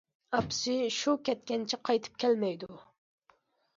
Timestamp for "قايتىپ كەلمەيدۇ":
1.91-2.71